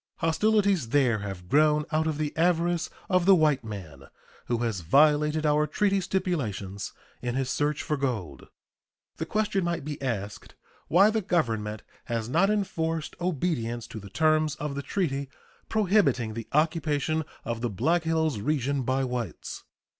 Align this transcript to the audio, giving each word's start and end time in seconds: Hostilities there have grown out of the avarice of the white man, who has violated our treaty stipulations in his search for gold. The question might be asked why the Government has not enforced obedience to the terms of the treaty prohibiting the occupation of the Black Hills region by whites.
Hostilities 0.15 0.89
there 0.89 1.19
have 1.19 1.47
grown 1.47 1.85
out 1.91 2.07
of 2.07 2.17
the 2.17 2.35
avarice 2.35 2.89
of 3.07 3.27
the 3.27 3.35
white 3.35 3.63
man, 3.63 4.05
who 4.47 4.57
has 4.63 4.79
violated 4.79 5.45
our 5.45 5.67
treaty 5.67 6.01
stipulations 6.01 6.91
in 7.21 7.35
his 7.35 7.51
search 7.51 7.83
for 7.83 7.97
gold. 7.97 8.47
The 9.17 9.27
question 9.27 9.63
might 9.63 9.85
be 9.85 10.01
asked 10.01 10.55
why 10.87 11.11
the 11.11 11.21
Government 11.21 11.83
has 12.05 12.27
not 12.27 12.49
enforced 12.49 13.15
obedience 13.21 13.85
to 13.89 13.99
the 13.99 14.09
terms 14.09 14.55
of 14.55 14.73
the 14.73 14.81
treaty 14.81 15.29
prohibiting 15.69 16.33
the 16.33 16.47
occupation 16.51 17.23
of 17.45 17.61
the 17.61 17.69
Black 17.69 18.01
Hills 18.03 18.39
region 18.39 18.81
by 18.81 19.03
whites. 19.03 19.65